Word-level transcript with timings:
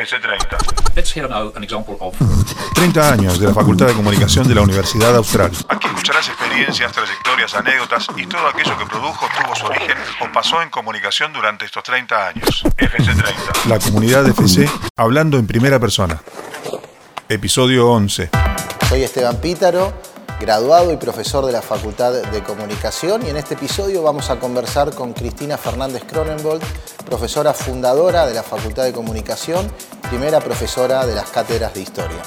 FC30. 0.00 0.96
Let's 0.96 1.14
hear 1.14 1.28
now 1.28 1.52
an 1.54 1.62
example 1.62 1.96
of 2.00 2.14
30 2.74 3.12
años 3.12 3.38
de 3.38 3.46
la 3.48 3.54
Facultad 3.54 3.86
de 3.86 3.94
Comunicación 3.94 4.48
de 4.48 4.54
la 4.54 4.62
Universidad 4.62 5.14
Austral. 5.14 5.50
Aquí 5.68 5.86
escucharás 5.86 6.28
experiencias, 6.28 6.90
trayectorias, 6.92 7.54
anécdotas 7.54 8.06
y 8.16 8.26
todo 8.26 8.46
aquello 8.46 8.78
que 8.78 8.86
produjo, 8.86 9.26
tuvo 9.38 9.54
su 9.54 9.66
origen 9.66 9.96
o 10.20 10.32
pasó 10.32 10.62
en 10.62 10.70
comunicación 10.70 11.32
durante 11.32 11.66
estos 11.66 11.82
30 11.82 12.28
años. 12.28 12.64
FC30. 12.78 13.66
La 13.66 13.78
comunidad 13.78 14.24
de 14.24 14.30
FC 14.30 14.68
hablando 14.96 15.38
en 15.38 15.46
primera 15.46 15.78
persona. 15.78 16.20
Episodio 17.28 17.90
11. 17.90 18.30
Soy 18.88 19.02
Esteban 19.02 19.36
Pítaro, 19.36 19.92
graduado 20.40 20.90
y 20.90 20.96
profesor 20.96 21.44
de 21.44 21.52
la 21.52 21.60
Facultad 21.60 22.14
de 22.14 22.42
Comunicación 22.42 23.26
y 23.26 23.28
en 23.28 23.36
este 23.36 23.54
episodio 23.54 24.02
vamos 24.02 24.30
a 24.30 24.40
conversar 24.40 24.94
con 24.94 25.12
Cristina 25.12 25.58
Fernández 25.58 26.02
Cronenbold, 26.04 26.62
profesora 27.04 27.52
fundadora 27.52 28.26
de 28.26 28.32
la 28.32 28.42
Facultad 28.42 28.84
de 28.84 28.92
Comunicación, 28.94 29.70
primera 30.08 30.40
profesora 30.40 31.04
de 31.06 31.14
las 31.14 31.28
cátedras 31.28 31.74
de 31.74 31.82
Historia. 31.82 32.22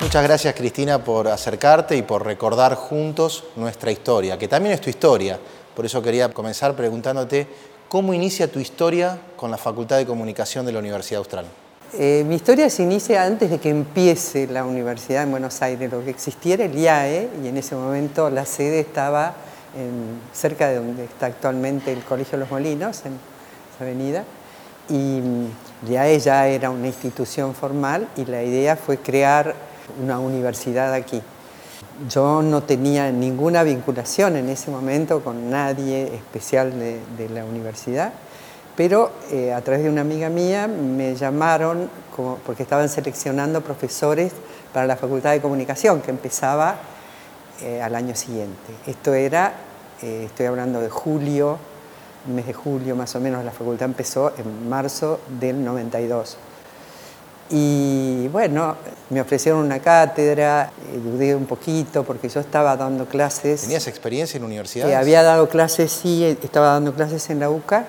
Muchas 0.00 0.22
gracias 0.22 0.54
Cristina 0.54 1.04
por 1.04 1.28
acercarte 1.28 1.98
y 1.98 2.02
por 2.02 2.24
recordar 2.24 2.74
juntos 2.74 3.44
nuestra 3.56 3.92
historia, 3.92 4.38
que 4.38 4.48
también 4.48 4.74
es 4.74 4.80
tu 4.80 4.88
historia. 4.88 5.38
Por 5.74 5.84
eso 5.84 6.00
quería 6.00 6.32
comenzar 6.32 6.74
preguntándote 6.74 7.46
cómo 7.90 8.14
inicia 8.14 8.50
tu 8.50 8.58
historia 8.58 9.18
con 9.36 9.50
la 9.50 9.58
Facultad 9.58 9.98
de 9.98 10.06
Comunicación 10.06 10.64
de 10.64 10.72
la 10.72 10.78
Universidad 10.78 11.18
Austral. 11.18 11.44
Eh, 11.98 12.24
mi 12.28 12.34
historia 12.34 12.68
se 12.68 12.82
inicia 12.82 13.24
antes 13.24 13.48
de 13.48 13.58
que 13.58 13.70
empiece 13.70 14.46
la 14.48 14.66
universidad 14.66 15.22
en 15.22 15.30
Buenos 15.30 15.62
Aires. 15.62 15.90
Lo 15.90 16.04
que 16.04 16.10
existiera 16.10 16.66
el 16.66 16.76
IAE 16.76 17.30
y 17.42 17.48
en 17.48 17.56
ese 17.56 17.74
momento 17.74 18.28
la 18.28 18.44
sede 18.44 18.80
estaba 18.80 19.34
cerca 20.34 20.68
de 20.68 20.76
donde 20.76 21.04
está 21.04 21.26
actualmente 21.26 21.92
el 21.92 22.02
Colegio 22.02 22.36
Los 22.36 22.50
Molinos, 22.50 23.02
en 23.06 23.14
esa 23.74 23.84
avenida. 23.84 24.24
Y 24.90 25.20
mm, 25.22 25.46
el 25.86 25.92
IAE 25.92 26.18
ya 26.20 26.46
era 26.48 26.68
una 26.68 26.86
institución 26.86 27.54
formal 27.54 28.08
y 28.18 28.26
la 28.26 28.42
idea 28.42 28.76
fue 28.76 28.98
crear 28.98 29.54
una 30.02 30.18
universidad 30.18 30.92
aquí. 30.92 31.22
Yo 32.10 32.42
no 32.42 32.62
tenía 32.62 33.10
ninguna 33.10 33.62
vinculación 33.62 34.36
en 34.36 34.50
ese 34.50 34.70
momento 34.70 35.24
con 35.24 35.48
nadie 35.48 36.14
especial 36.14 36.74
de 36.78 37.28
la 37.30 37.46
universidad, 37.46 38.12
pero 38.76 39.10
eh, 39.30 39.52
a 39.52 39.60
través 39.62 39.82
de 39.82 39.90
una 39.90 40.02
amiga 40.02 40.28
mía 40.28 40.66
me 40.68 41.14
llamaron 41.16 41.88
como- 42.14 42.36
porque 42.46 42.62
estaban 42.62 42.88
seleccionando 42.88 43.60
profesores 43.62 44.32
para 44.72 44.86
la 44.86 44.96
Facultad 44.96 45.32
de 45.32 45.40
Comunicación, 45.40 46.00
que 46.02 46.10
empezaba 46.10 46.76
eh, 47.62 47.80
al 47.80 47.94
año 47.94 48.14
siguiente. 48.14 48.72
Esto 48.86 49.14
era, 49.14 49.54
eh, 50.02 50.24
estoy 50.26 50.44
hablando 50.46 50.80
de 50.80 50.90
julio, 50.90 51.56
mes 52.34 52.46
de 52.46 52.52
julio 52.52 52.94
más 52.96 53.14
o 53.16 53.20
menos, 53.20 53.44
la 53.44 53.52
facultad 53.52 53.86
empezó 53.86 54.32
en 54.36 54.68
marzo 54.68 55.20
del 55.40 55.64
92. 55.64 56.36
Y 57.48 58.26
bueno, 58.28 58.74
me 59.10 59.20
ofrecieron 59.20 59.60
una 59.64 59.78
cátedra, 59.78 60.70
eh, 60.92 60.98
dudé 60.98 61.34
un 61.36 61.46
poquito 61.46 62.02
porque 62.02 62.28
yo 62.28 62.40
estaba 62.40 62.76
dando 62.76 63.06
clases. 63.06 63.60
¿Tenías 63.62 63.86
experiencia 63.86 64.36
en 64.36 64.42
Eh, 64.42 64.46
universidades? 64.46 64.96
había 64.96 65.22
dado 65.22 65.48
clases, 65.48 65.92
sí, 65.92 66.24
eh, 66.24 66.36
estaba 66.42 66.72
dando 66.72 66.92
clases 66.92 67.30
en 67.30 67.38
la 67.38 67.48
UCA 67.48 67.86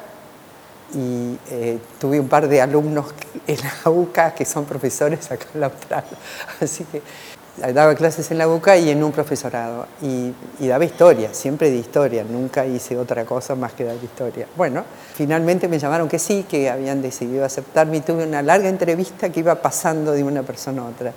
y 0.93 1.37
eh, 1.49 1.79
tuve 1.99 2.19
un 2.19 2.27
par 2.27 2.47
de 2.47 2.61
alumnos 2.61 3.07
en 3.45 3.57
la 3.57 3.91
UCA 3.91 4.33
que 4.33 4.45
son 4.45 4.65
profesores 4.65 5.31
acá 5.31 5.45
en 5.53 5.61
la 5.61 5.67
Austral. 5.67 6.05
Así 6.61 6.85
que 6.85 6.97
eh, 6.97 7.73
daba 7.73 7.95
clases 7.95 8.29
en 8.31 8.37
la 8.37 8.47
UCA 8.47 8.77
y 8.77 8.89
en 8.89 9.03
un 9.03 9.11
profesorado. 9.11 9.87
Y, 10.01 10.33
y 10.59 10.67
daba 10.67 10.85
historia, 10.85 11.33
siempre 11.33 11.69
de 11.69 11.77
historia, 11.77 12.23
nunca 12.23 12.65
hice 12.65 12.97
otra 12.97 13.25
cosa 13.25 13.55
más 13.55 13.73
que 13.73 13.83
dar 13.83 13.95
historia. 14.01 14.47
Bueno, 14.55 14.83
finalmente 15.13 15.67
me 15.67 15.79
llamaron 15.79 16.07
que 16.07 16.19
sí, 16.19 16.45
que 16.49 16.69
habían 16.69 17.01
decidido 17.01 17.43
aceptarme 17.43 17.97
y 17.97 18.01
tuve 18.01 18.25
una 18.25 18.41
larga 18.41 18.69
entrevista 18.69 19.29
que 19.29 19.39
iba 19.39 19.55
pasando 19.55 20.11
de 20.11 20.23
una 20.23 20.43
persona 20.43 20.83
a 20.83 20.85
otra. 20.85 21.13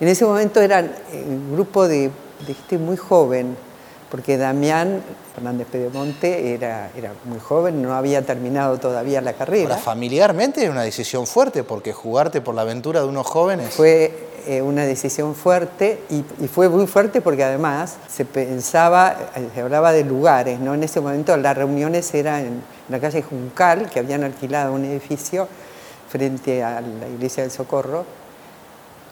En 0.00 0.08
ese 0.08 0.24
momento 0.26 0.60
eran 0.60 0.86
eh, 1.12 1.24
un 1.26 1.54
grupo 1.54 1.88
de, 1.88 2.10
de 2.46 2.54
gente 2.54 2.78
muy 2.78 2.96
joven, 2.96 3.56
porque 4.10 4.36
Damián 4.36 5.02
Fernández 5.34 5.66
Pedemonte 5.70 6.54
era, 6.54 6.90
era 6.96 7.12
muy 7.24 7.40
joven, 7.40 7.82
no 7.82 7.94
había 7.94 8.22
terminado 8.22 8.78
todavía 8.78 9.20
la 9.20 9.32
carrera. 9.32 9.70
Ahora, 9.74 9.82
familiarmente 9.82 10.64
es 10.64 10.70
una 10.70 10.82
decisión 10.82 11.26
fuerte 11.26 11.64
porque 11.64 11.92
jugarte 11.92 12.40
por 12.40 12.54
la 12.54 12.62
aventura 12.62 13.00
de 13.00 13.06
unos 13.06 13.26
jóvenes. 13.26 13.74
Fue 13.74 14.12
eh, 14.46 14.62
una 14.62 14.84
decisión 14.84 15.34
fuerte 15.34 16.00
y, 16.08 16.24
y 16.42 16.48
fue 16.48 16.68
muy 16.68 16.86
fuerte 16.86 17.20
porque 17.20 17.42
además 17.42 17.96
se 18.08 18.24
pensaba, 18.24 19.16
eh, 19.34 19.48
se 19.52 19.60
hablaba 19.60 19.92
de 19.92 20.04
lugares, 20.04 20.60
¿no? 20.60 20.74
En 20.74 20.84
ese 20.84 21.00
momento 21.00 21.36
las 21.36 21.56
reuniones 21.56 22.14
eran 22.14 22.46
en 22.46 22.62
la 22.88 23.00
calle 23.00 23.22
Juncal, 23.22 23.90
que 23.90 23.98
habían 23.98 24.22
alquilado 24.22 24.72
un 24.72 24.84
edificio 24.84 25.48
frente 26.08 26.62
a 26.62 26.80
la 26.80 27.08
iglesia 27.08 27.42
del 27.42 27.50
Socorro. 27.50 28.04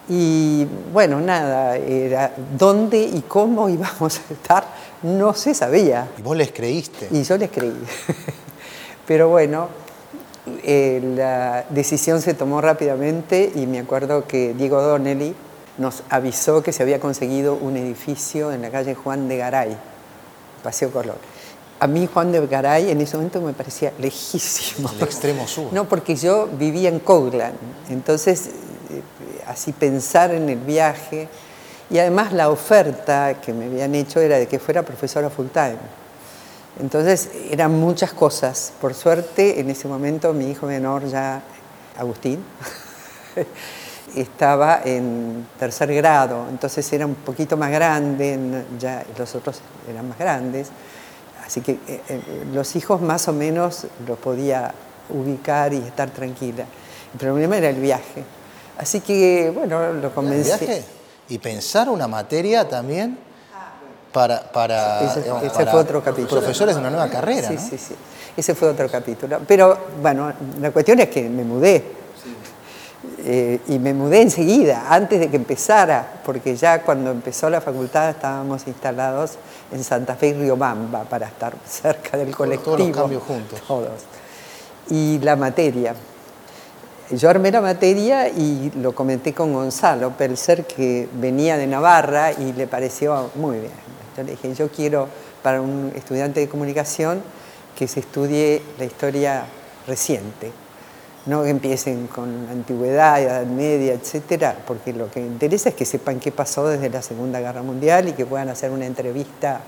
Y 0.08 0.66
bueno, 0.92 1.20
nada, 1.20 1.76
era 1.76 2.34
dónde 2.58 3.00
y 3.00 3.22
cómo 3.26 3.68
íbamos 3.70 4.18
a 4.18 4.32
estar, 4.32 4.64
no 5.02 5.34
se 5.34 5.54
sabía. 5.54 6.08
Y 6.18 6.22
vos 6.22 6.36
les 6.36 6.52
creíste. 6.52 7.08
Y 7.10 7.22
yo 7.22 7.36
les 7.36 7.50
creí. 7.50 7.74
Pero 9.06 9.28
bueno, 9.28 9.68
eh, 10.62 11.00
la 11.16 11.64
decisión 11.70 12.20
se 12.20 12.34
tomó 12.34 12.60
rápidamente 12.60 13.50
y 13.54 13.66
me 13.66 13.78
acuerdo 13.78 14.26
que 14.26 14.54
Diego 14.54 14.82
Donnelly 14.82 15.34
nos 15.78 16.02
avisó 16.10 16.62
que 16.62 16.72
se 16.72 16.82
había 16.82 17.00
conseguido 17.00 17.54
un 17.54 17.76
edificio 17.76 18.52
en 18.52 18.62
la 18.62 18.70
calle 18.70 18.94
Juan 18.94 19.28
de 19.28 19.38
Garay, 19.38 19.76
Paseo 20.62 20.90
Colón. 20.90 21.16
A 21.80 21.86
mí 21.86 22.08
Juan 22.12 22.30
de 22.30 22.46
Garay 22.46 22.90
en 22.90 23.00
ese 23.00 23.16
momento 23.16 23.40
me 23.40 23.52
parecía 23.52 23.92
lejísimo. 23.98 24.90
El 24.96 25.02
extremo 25.02 25.48
sur. 25.48 25.72
No, 25.72 25.88
porque 25.88 26.14
yo 26.14 26.48
vivía 26.58 26.88
en 26.88 27.00
Coglan, 27.00 27.54
entonces 27.90 28.50
así 29.46 29.72
pensar 29.72 30.32
en 30.32 30.48
el 30.48 30.58
viaje 30.58 31.28
y 31.90 31.98
además 31.98 32.32
la 32.32 32.50
oferta 32.50 33.34
que 33.40 33.52
me 33.52 33.66
habían 33.66 33.94
hecho 33.94 34.20
era 34.20 34.38
de 34.38 34.46
que 34.46 34.58
fuera 34.58 34.82
profesora 34.82 35.30
full 35.30 35.48
time. 35.48 35.78
Entonces 36.80 37.30
eran 37.50 37.72
muchas 37.78 38.12
cosas. 38.12 38.72
Por 38.80 38.94
suerte, 38.94 39.60
en 39.60 39.70
ese 39.70 39.86
momento 39.86 40.32
mi 40.32 40.50
hijo 40.50 40.66
menor 40.66 41.06
ya, 41.06 41.42
Agustín, 41.96 42.42
estaba 44.16 44.80
en 44.84 45.46
tercer 45.58 45.94
grado, 45.94 46.46
entonces 46.48 46.90
era 46.92 47.06
un 47.06 47.14
poquito 47.14 47.56
más 47.56 47.70
grande, 47.70 48.64
ya 48.78 49.04
los 49.16 49.34
otros 49.34 49.60
eran 49.88 50.08
más 50.08 50.18
grandes. 50.18 50.70
Así 51.46 51.60
que 51.60 51.72
eh, 51.72 52.00
eh, 52.08 52.22
los 52.52 52.74
hijos 52.74 53.02
más 53.02 53.28
o 53.28 53.32
menos 53.32 53.86
los 54.06 54.18
podía 54.18 54.72
ubicar 55.10 55.74
y 55.74 55.78
estar 55.78 56.10
tranquila. 56.10 56.64
El 57.12 57.20
problema 57.20 57.56
era 57.58 57.68
el 57.68 57.80
viaje. 57.80 58.24
Así 58.78 59.00
que, 59.00 59.50
bueno, 59.54 59.92
lo 59.94 60.08
¿El 60.08 60.12
convencí. 60.14 60.48
viaje? 60.48 60.84
Y 61.28 61.38
pensar 61.38 61.88
una 61.88 62.06
materia 62.08 62.68
también 62.68 63.18
para, 64.12 64.42
para, 64.52 65.00
Ese, 65.02 65.22
digamos, 65.22 65.42
ese 65.44 65.54
para 65.54 65.70
fue 65.70 65.80
otro 65.80 66.02
capítulo. 66.02 66.40
profesores 66.40 66.74
de 66.74 66.80
una 66.80 66.90
nueva 66.90 67.08
carrera. 67.08 67.48
Sí, 67.48 67.54
¿no? 67.54 67.60
sí, 67.60 67.78
sí. 67.78 67.94
Ese 68.36 68.54
fue 68.54 68.68
otro 68.68 68.88
capítulo. 68.90 69.40
Pero 69.46 69.78
bueno, 70.02 70.32
la 70.60 70.70
cuestión 70.70 71.00
es 71.00 71.08
que 71.08 71.22
me 71.28 71.44
mudé. 71.44 71.82
Eh, 73.26 73.60
y 73.68 73.78
me 73.78 73.94
mudé 73.94 74.20
enseguida, 74.20 74.86
antes 74.90 75.18
de 75.18 75.30
que 75.30 75.36
empezara, 75.36 76.20
porque 76.26 76.56
ya 76.56 76.82
cuando 76.82 77.10
empezó 77.10 77.48
la 77.48 77.62
facultad 77.62 78.10
estábamos 78.10 78.66
instalados 78.66 79.32
en 79.72 79.82
Santa 79.82 80.14
Fe 80.14 80.28
y 80.28 80.32
Riobamba 80.34 81.04
para 81.04 81.26
estar 81.28 81.54
cerca 81.66 82.18
del 82.18 82.36
colectivo. 82.36 82.76
todos 82.76 82.88
los 82.88 82.96
cambios 82.96 83.22
juntos. 83.22 83.62
Todos. 83.66 83.90
Y 84.90 85.18
la 85.20 85.36
materia. 85.36 85.94
Yo 87.10 87.28
armé 87.28 87.50
la 87.50 87.60
materia 87.60 88.30
y 88.30 88.72
lo 88.76 88.94
comenté 88.94 89.34
con 89.34 89.52
Gonzalo 89.52 90.16
Pelser, 90.16 90.64
que 90.64 91.06
venía 91.12 91.58
de 91.58 91.66
Navarra 91.66 92.32
y 92.32 92.54
le 92.54 92.66
pareció 92.66 93.30
muy 93.34 93.58
bien. 93.58 93.72
Yo 94.16 94.22
le 94.22 94.30
dije, 94.30 94.54
yo 94.54 94.70
quiero 94.70 95.08
para 95.42 95.60
un 95.60 95.92
estudiante 95.94 96.40
de 96.40 96.48
comunicación 96.48 97.22
que 97.76 97.88
se 97.88 98.00
estudie 98.00 98.62
la 98.78 98.86
historia 98.86 99.44
reciente, 99.86 100.50
no 101.26 101.42
que 101.42 101.50
empiecen 101.50 102.06
con 102.06 102.48
antigüedad, 102.48 103.20
Edad 103.20 103.44
Media, 103.44 103.92
etcétera, 103.92 104.56
porque 104.66 104.94
lo 104.94 105.10
que 105.10 105.20
interesa 105.20 105.68
es 105.68 105.74
que 105.74 105.84
sepan 105.84 106.20
qué 106.20 106.32
pasó 106.32 106.66
desde 106.68 106.88
la 106.88 107.02
Segunda 107.02 107.38
Guerra 107.38 107.62
Mundial 107.62 108.08
y 108.08 108.12
que 108.12 108.24
puedan 108.24 108.48
hacer 108.48 108.70
una 108.70 108.86
entrevista 108.86 109.60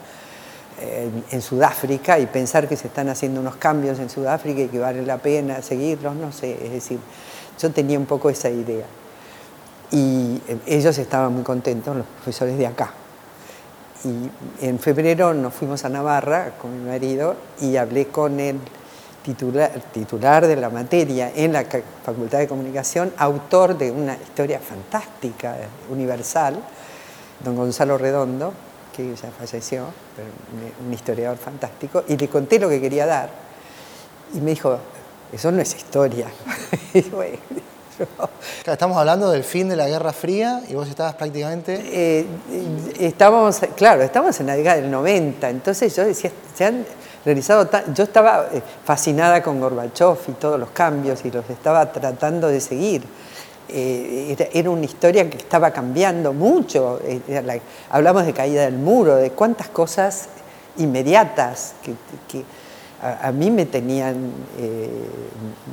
en, 0.81 1.43
Sudáfrica 1.43 2.19
y 2.19 2.27
pensar 2.27 2.69
que 2.69 2.77
se 2.77 2.89
están 2.89 3.09
haciendo 3.09 3.41
unos 3.41 3.57
cambios 3.57 3.99
en 3.99 4.11
Sudáfrica 4.11 4.61
y 4.61 4.69
que 4.69 4.79
vale 4.79 5.05
la 5.05 5.19
pena 5.19 5.63
seguirlos, 5.63 6.15
no 6.15 6.33
sé, 6.33 6.59
es 6.65 6.73
decir, 6.73 6.99
yo 7.59 7.71
tenía 7.71 7.99
un 7.99 8.07
poco 8.07 8.31
esa 8.31 8.51
idea. 8.51 8.87
Y 9.91 10.41
eh, 10.49 10.59
ellos 10.67 10.99
estaban 10.99 11.33
muy 11.33 11.43
contentos, 11.43 11.97
los 11.97 12.07
profesores 12.07 12.59
de 12.59 12.67
acá. 12.67 12.93
Y 14.05 14.67
en 14.67 14.79
febrero 14.79 15.33
nos 15.33 15.55
fuimos 15.55 15.85
a 15.85 15.89
Navarra 15.89 16.53
con 16.61 16.79
mi 16.79 16.89
marido 16.89 17.37
y 17.61 17.77
hablé 17.77 18.09
con 18.09 18.39
el 18.39 18.59
titular, 19.23 19.73
titular 19.93 20.47
de 20.47 20.57
la 20.57 20.71
materia 20.71 21.33
en 21.35 21.53
la 21.53 21.65
Facultad 22.05 22.39
de 22.39 22.47
Comunicación, 22.47 23.13
autor 23.17 23.77
de 23.77 23.91
una 23.91 24.15
historia 24.15 24.61
fantástica, 24.61 25.57
universal, 25.91 26.57
don 27.43 27.57
Gonzalo 27.57 27.99
Redondo, 27.99 28.53
que 28.97 29.15
ya 29.15 29.31
falleció, 29.31 29.85
pero 30.17 30.29
un- 30.87 30.93
historiador 30.93 31.37
fantástico, 31.37 32.05
y 32.09 32.17
le 32.17 32.29
conté 32.29 32.59
lo 32.59 32.69
que 32.69 32.81
quería 32.81 33.05
dar. 33.07 33.29
Y 34.35 34.41
me 34.41 34.51
dijo, 34.53 34.79
eso 35.33 35.53
no 35.53 35.61
es 35.61 35.75
historia. 35.77 36.29
Estamos 38.67 38.97
hablando 38.99 39.31
del 39.31 39.43
fin 39.45 39.69
de 39.69 39.77
la 39.77 39.89
Guerra 39.89 40.13
Fría 40.13 40.63
y 40.69 40.75
vos 40.75 40.87
estabas 40.89 41.15
prácticamente... 41.15 41.81
Eh, 41.87 42.27
estábamos, 42.99 43.61
claro, 43.77 44.03
estábamos 44.03 44.39
en 44.41 44.47
la 44.47 44.57
década 44.57 44.77
del 44.77 44.91
90, 44.91 45.49
entonces 45.49 45.95
yo 45.97 46.05
decía, 46.05 46.31
se 46.55 46.65
han 46.65 46.85
realizado, 47.25 47.69
yo 47.95 48.05
estaba 48.05 48.49
eh, 48.53 48.61
fascinada 48.85 49.43
con 49.43 49.61
Gorbachev 49.61 50.19
y 50.29 50.33
todos 50.33 50.59
los 50.61 50.71
cambios 50.71 51.25
y 51.25 51.31
los 51.31 51.49
estaba 51.49 51.91
tratando 51.93 52.49
de 52.49 52.61
seguir. 52.61 53.03
Eh, 53.69 54.37
era, 54.53 54.71
una 54.71 54.85
historia 54.85 55.29
que 55.29 55.39
estaba 55.39 55.71
cambiando 55.73 56.33
mucho. 56.33 57.01
hablamos 57.91 58.27
de 58.27 58.33
caída 58.33 58.65
del 58.65 58.79
muro, 58.79 59.17
de 59.17 59.31
cuántas 59.31 59.69
cosas 59.69 60.29
inmediatas 60.79 61.75
que, 61.83 62.45
a, 63.03 63.31
mí 63.31 63.51
me 63.51 63.67
tenían, 63.67 64.33
eh, 64.59 64.89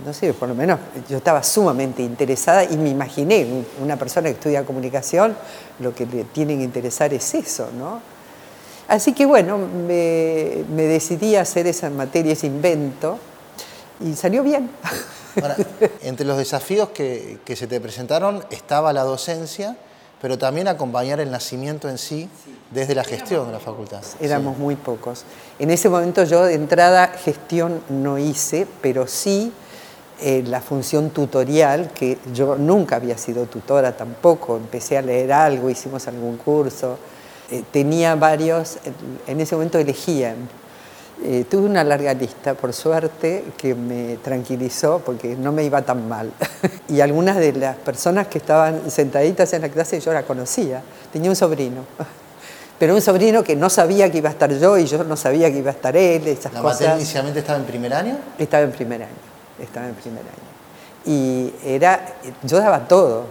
no 0.06 0.14
sé, 0.14 0.34
por 0.34 0.50
lo 0.50 0.56
menos 0.56 0.80
yo 1.10 1.18
estaba 1.18 1.42
sumamente 1.42 2.04
interesada 2.04 2.64
y 2.66 2.78
me 2.78 2.90
imaginé, 2.90 3.64
una 3.82 3.96
persona 3.96 4.28
que 4.28 4.36
estudia 4.36 4.66
comunicación, 4.66 5.36
lo 5.80 5.96
que 5.96 6.06
le 6.06 6.26
tiene 6.26 6.58
que 6.58 6.64
interesar 6.64 7.14
es 7.14 7.34
eso, 7.34 7.70
¿no? 7.78 8.02
Así 8.88 9.14
que 9.14 9.26
bueno, 9.26 9.58
me, 9.58 10.64
decidí 10.76 11.36
a 11.36 11.42
hacer 11.42 11.68
esa 11.68 11.90
materia, 11.90 12.34
ese 12.34 12.48
invento, 12.48 13.18
y 14.00 14.14
salió 14.14 14.44
bien. 14.44 14.70
entre 16.02 16.26
los 16.26 16.38
desafíos 16.38 16.90
que, 16.90 17.40
se 17.56 17.68
te 17.68 17.80
presentaron 17.82 18.44
estaba 18.52 18.94
la 18.94 19.04
docencia, 19.04 19.76
pero 20.22 20.38
también 20.38 20.68
acompañar 20.68 21.20
el 21.20 21.32
nacimiento 21.32 21.90
en 21.90 21.98
sí 21.98 22.30
desde 22.72 22.96
la 22.96 23.04
gestión 23.04 23.48
de 23.48 23.54
la 23.54 23.60
facultad. 23.60 24.02
Éramos 24.22 24.58
muy 24.58 24.76
pocos. 24.76 25.26
En 25.60 25.70
ese 25.70 25.90
momento 25.90 26.24
yo 26.24 26.46
de 26.46 26.54
entrada 26.54 27.08
gestión 27.08 27.82
no 27.90 28.18
hice, 28.18 28.68
pero 28.82 29.08
sí 29.08 29.52
eh, 30.22 30.44
la 30.48 30.62
función 30.62 31.10
tutorial, 31.10 31.92
que 31.92 32.18
yo 32.34 32.56
nunca 32.56 32.96
había 32.96 33.18
sido 33.18 33.46
tutora 33.46 33.98
tampoco, 33.98 34.56
empecé 34.56 34.98
a 34.98 35.02
leer 35.02 35.34
algo, 35.34 35.70
hicimos 35.70 36.08
algún 36.08 36.38
curso, 36.38 36.98
eh, 37.52 37.64
tenía 37.72 38.16
varios, 38.16 38.78
en 39.28 39.42
ese 39.42 39.56
momento 39.56 39.80
elegía 39.80 40.36
eh, 41.22 41.46
tuve 41.50 41.68
una 41.68 41.84
larga 41.84 42.14
lista, 42.14 42.54
por 42.54 42.74
suerte, 42.74 43.46
que 43.58 43.76
me 43.76 44.18
tranquilizó 44.18 45.00
porque 45.00 45.36
no 45.36 45.52
me 45.52 45.64
iba 45.64 45.82
tan 45.82 46.10
mal. 46.10 46.32
y 46.90 47.02
algunas 47.02 47.38
de 47.38 47.54
las 47.54 47.76
personas 47.78 48.28
que 48.28 48.40
estaban 48.40 48.90
sentaditas 48.90 49.54
en 49.54 49.62
la 49.62 49.70
clase 49.70 50.00
yo 50.00 50.12
la 50.12 50.24
conocía. 50.24 50.82
Tenía 51.12 51.30
un 51.30 51.36
sobrino. 51.36 51.86
Pero 52.80 52.96
un 52.96 53.02
sobrino 53.02 53.44
que 53.44 53.56
no 53.56 53.70
sabía 53.70 54.12
que 54.12 54.18
iba 54.18 54.30
a 54.30 54.34
estar 54.34 54.52
yo 54.52 54.78
y 54.78 54.86
yo 54.86 55.04
no 55.04 55.16
sabía 55.16 55.52
que 55.52 55.60
iba 55.60 55.70
a 55.70 55.74
estar 55.74 55.96
él, 55.96 56.28
esas 56.28 56.52
¿La 56.54 56.62
cosas. 56.62 56.82
materia 56.82 56.96
inicialmente 56.96 57.40
estaba 57.40 57.60
en 57.60 57.66
primer 57.66 57.94
año? 57.94 58.18
Estaba 58.38 58.64
en 58.64 58.72
primer 58.72 59.04
año, 59.04 59.12
estaba 59.62 59.88
en 59.88 59.94
primer 59.96 60.22
año. 60.22 60.54
Y 61.06 61.54
era, 61.64 62.16
yo 62.42 62.58
daba 62.58 62.88
todo. 62.88 63.26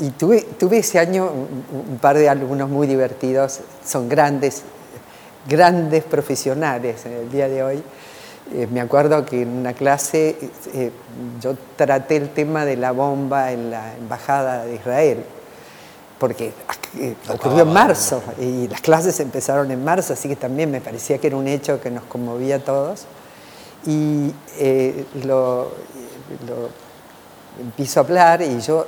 Y 0.00 0.10
tuve, 0.10 0.42
tuve 0.58 0.78
ese 0.78 0.98
año 0.98 1.28
un 1.30 1.98
par 1.98 2.16
de 2.16 2.28
alumnos 2.28 2.70
muy 2.70 2.86
divertidos, 2.86 3.60
son 3.84 4.08
grandes, 4.08 4.62
grandes 5.46 6.04
profesionales 6.04 7.04
en 7.06 7.12
el 7.12 7.30
día 7.30 7.48
de 7.48 7.62
hoy. 7.62 7.82
Eh, 8.54 8.66
me 8.70 8.80
acuerdo 8.80 9.26
que 9.26 9.42
en 9.42 9.48
una 9.50 9.74
clase 9.74 10.36
eh, 10.72 10.90
yo 11.40 11.54
traté 11.76 12.16
el 12.16 12.30
tema 12.30 12.64
de 12.64 12.76
la 12.76 12.92
bomba 12.92 13.52
en 13.52 13.70
la 13.70 13.94
Embajada 13.96 14.64
de 14.64 14.74
Israel, 14.74 15.22
porque 16.18 16.52
eh, 16.98 17.14
ocurrió 17.28 17.62
en 17.62 17.72
marzo 17.72 18.22
y 18.40 18.66
las 18.68 18.80
clases 18.80 19.20
empezaron 19.20 19.70
en 19.70 19.84
marzo, 19.84 20.14
así 20.14 20.28
que 20.28 20.36
también 20.36 20.70
me 20.70 20.80
parecía 20.80 21.18
que 21.18 21.26
era 21.26 21.36
un 21.36 21.46
hecho 21.46 21.78
que 21.80 21.90
nos 21.90 22.04
conmovía 22.04 22.56
a 22.56 22.60
todos. 22.60 23.04
Y 23.86 24.32
lo, 25.24 25.70
lo 26.46 26.68
empiezo 27.60 28.00
a 28.00 28.02
hablar 28.02 28.42
y 28.42 28.60
yo, 28.60 28.86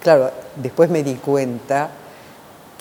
claro, 0.00 0.30
después 0.56 0.88
me 0.88 1.02
di 1.02 1.14
cuenta 1.14 1.90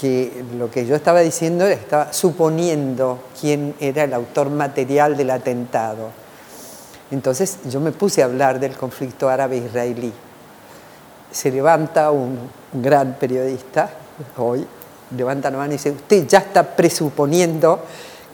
que 0.04 0.44
lo 0.58 0.70
que 0.70 0.86
yo 0.86 0.98
estaba 0.98 1.22
diciendo 1.22 1.66
estaba 1.66 2.12
suponiendo 2.12 3.20
quién 3.40 3.74
era 3.80 4.04
el 4.04 4.14
autor 4.14 4.50
material 4.50 5.16
del 5.16 5.30
atentado. 5.32 6.10
Entonces 7.10 7.60
yo 7.70 7.80
me 7.80 7.94
puse 7.94 8.22
a 8.22 8.26
hablar 8.26 8.60
del 8.60 8.76
conflicto 8.76 9.30
árabe-israelí. 9.30 10.12
Se 11.32 11.50
levanta 11.52 12.12
un, 12.12 12.38
gran 12.74 13.14
periodista 13.14 13.92
hoy, 14.36 14.68
levanta 15.16 15.50
la 15.50 15.60
mano 15.60 15.72
y 15.72 15.78
dice, 15.78 15.92
usted 15.92 16.28
ya 16.28 16.40
está 16.40 16.76
presuponiendo 16.76 17.80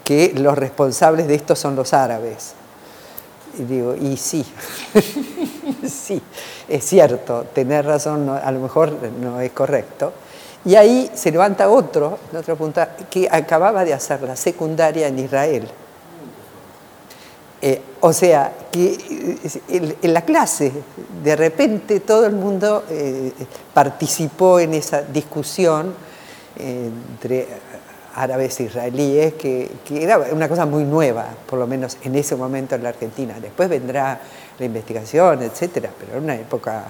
que 0.02 0.32
los 0.34 0.58
responsables 0.58 1.28
de 1.28 1.36
esto 1.36 1.54
son 1.54 1.76
los 1.76 1.94
árabes. 1.94 2.54
Y 3.56 3.62
digo, 3.62 3.94
y 3.94 4.16
sí, 4.16 4.44
sí, 5.88 6.20
es 6.68 6.84
cierto, 6.84 7.44
tener 7.54 7.86
razón 7.86 8.28
a 8.28 8.50
lo 8.50 8.58
mejor 8.58 8.92
no 9.20 9.40
es 9.40 9.52
correcto, 9.52 10.12
y 10.64 10.74
ahí 10.74 11.10
se 11.14 11.30
levanta 11.30 11.70
otro, 11.70 12.18
otra 12.36 12.54
punta, 12.54 12.96
que 13.10 13.28
acababa 13.30 13.84
de 13.84 13.94
hacer 13.94 14.20
la 14.22 14.36
secundaria 14.36 15.08
en 15.08 15.18
Israel. 15.18 15.68
Eh, 17.62 17.80
o 18.00 18.12
sea, 18.12 18.52
que 18.70 19.38
eh, 19.68 19.96
en 20.02 20.14
la 20.14 20.22
clase, 20.22 20.72
de 21.22 21.36
repente 21.36 22.00
todo 22.00 22.26
el 22.26 22.34
mundo 22.34 22.84
eh, 22.90 23.32
participó 23.74 24.60
en 24.60 24.74
esa 24.74 25.02
discusión 25.02 25.94
entre 26.56 27.46
árabes 28.14 28.60
e 28.60 28.64
israelíes, 28.64 29.34
que, 29.34 29.70
que, 29.84 30.02
era 30.02 30.18
una 30.32 30.48
cosa 30.48 30.66
muy 30.66 30.84
nueva, 30.84 31.26
por 31.46 31.58
lo 31.58 31.66
menos 31.66 31.96
en 32.02 32.16
ese 32.16 32.36
momento 32.36 32.74
en 32.74 32.82
la 32.82 32.90
Argentina. 32.90 33.36
Después 33.40 33.68
vendrá 33.68 34.20
la 34.58 34.64
investigación, 34.64 35.42
etcétera, 35.42 35.90
pero 35.98 36.12
era 36.12 36.20
una 36.20 36.34
época 36.34 36.84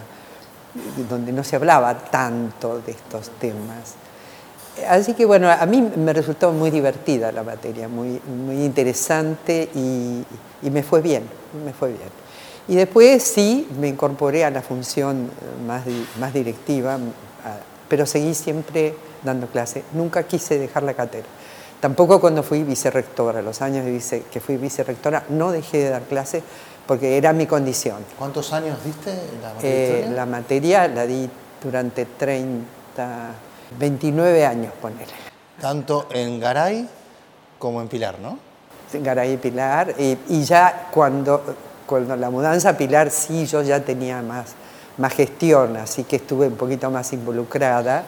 donde 1.08 1.32
no 1.32 1.42
se 1.44 1.56
hablaba 1.56 1.96
tanto 1.98 2.80
de 2.80 2.92
estos 2.92 3.30
temas. 3.38 3.94
Así 4.88 5.14
que 5.14 5.24
bueno, 5.24 5.50
a 5.50 5.66
mí 5.66 5.82
me 5.96 6.12
resultó 6.12 6.52
muy 6.52 6.70
divertida 6.70 7.32
la 7.32 7.42
materia, 7.42 7.88
muy, 7.88 8.20
muy 8.44 8.64
interesante 8.64 9.68
y, 9.74 10.24
me 10.70 10.82
fue 10.82 11.00
bien, 11.00 11.24
me 11.64 11.72
fue 11.72 11.88
bien. 11.88 12.08
Y 12.68 12.76
después 12.76 13.22
sí 13.22 13.68
me 13.80 13.88
incorporé 13.88 14.44
a 14.44 14.50
la 14.50 14.62
función 14.62 15.28
más, 15.66 15.82
más 16.18 16.32
directiva, 16.32 16.98
pero 17.88 18.06
seguí 18.06 18.34
siempre 18.34 18.94
dando 19.24 19.48
clase. 19.48 19.82
Nunca 19.92 20.22
quise 20.22 20.58
dejar 20.58 20.84
la 20.84 20.94
cátedra. 20.94 21.26
Tampoco 21.80 22.20
cuando 22.20 22.42
fui 22.42 22.62
vicerrectora, 22.62 23.40
los 23.40 23.62
años 23.62 23.86
de 23.86 24.22
que 24.30 24.40
fui 24.40 24.58
vicerrectora, 24.58 25.24
no 25.30 25.50
dejé 25.50 25.78
de 25.78 25.90
dar 25.90 26.02
clase 26.02 26.42
porque 26.86 27.16
era 27.16 27.32
mi 27.32 27.46
condición. 27.46 28.04
¿Cuántos 28.18 28.52
años 28.52 28.78
diste 28.84 29.14
la 29.40 29.54
materia? 29.54 29.98
Eh, 29.98 30.10
la 30.14 30.26
materia 30.26 30.88
la 30.88 31.06
di 31.06 31.28
durante 31.62 32.04
30, 32.04 32.66
29 33.78 34.44
años, 34.44 34.72
ponele. 34.80 35.12
Tanto 35.60 36.08
en 36.10 36.40
Garay 36.40 36.88
como 37.58 37.80
en 37.80 37.88
Pilar, 37.88 38.18
¿no? 38.18 38.38
En 38.92 39.02
Garay 39.02 39.34
y 39.34 39.36
Pilar. 39.36 39.94
Y, 39.98 40.42
ya 40.42 40.88
cuando, 40.90 41.42
cuando 41.86 42.16
la 42.16 42.28
mudanza 42.28 42.70
a 42.70 42.76
Pilar, 42.76 43.10
sí, 43.10 43.46
yo 43.46 43.62
ya 43.62 43.80
tenía 43.80 44.20
más, 44.20 44.54
más 44.98 45.14
gestión, 45.14 45.76
así 45.76 46.04
que 46.04 46.16
estuve 46.16 46.48
un 46.48 46.56
poquito 46.56 46.90
más 46.90 47.12
involucrada. 47.12 48.04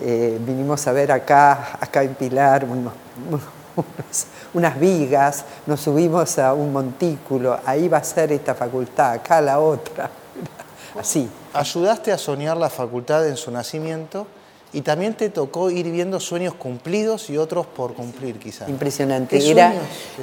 Eh, 0.00 0.38
vinimos 0.40 0.86
a 0.86 0.92
ver 0.92 1.10
acá, 1.10 1.78
acá 1.80 2.02
en 2.02 2.14
Pilar, 2.14 2.66
unas 4.52 4.78
vigas, 4.78 5.44
nos 5.66 5.80
subimos 5.80 6.38
a 6.38 6.52
un 6.52 6.72
montículo, 6.72 7.58
ahí 7.64 7.88
va 7.88 7.98
a 7.98 8.04
ser 8.04 8.32
esta 8.32 8.54
facultad, 8.54 9.12
acá 9.12 9.40
la 9.40 9.58
otra. 9.58 10.10
Así. 11.00 11.28
Ayudaste 11.52 12.12
a 12.12 12.18
soñar 12.18 12.56
la 12.56 12.68
facultad 12.68 13.26
en 13.26 13.36
su 13.36 13.50
nacimiento 13.50 14.26
y 14.72 14.82
también 14.82 15.14
te 15.14 15.30
tocó 15.30 15.70
ir 15.70 15.90
viendo 15.90 16.20
sueños 16.20 16.54
cumplidos 16.54 17.30
y 17.30 17.38
otros 17.38 17.66
por 17.66 17.94
cumplir, 17.94 18.38
quizás. 18.38 18.68
Impresionante. 18.68 19.38
Era 19.50 19.72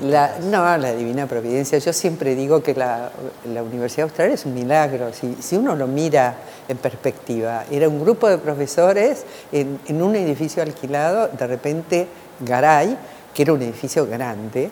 la, 0.02 0.38
no, 0.42 0.78
la 0.78 0.94
divina 0.94 1.26
providencia. 1.28 1.78
Yo 1.80 1.94
siempre 1.94 2.36
digo 2.36 2.62
que 2.62 2.76
la, 2.76 3.12
Universidad 3.46 4.04
Austral 4.04 4.32
es 4.32 4.46
un 4.46 4.54
milagro. 4.54 5.12
Si, 5.14 5.38
si, 5.40 5.56
uno 5.56 5.76
lo 5.76 5.88
mira 5.88 6.36
en 6.68 6.78
perspectiva, 6.78 7.66
era 7.72 7.88
un 7.90 8.00
grupo 8.00 8.30
de 8.30 8.38
profesores 8.38 9.26
en, 9.52 9.80
en 9.88 10.02
un 10.02 10.16
edificio 10.16 10.62
alquilado, 10.62 11.30
de 11.30 11.48
repente 11.48 12.08
Garay 12.42 12.98
que 13.34 13.42
era 13.42 13.54
un 13.54 13.62
edificio 13.62 14.06
grande, 14.06 14.70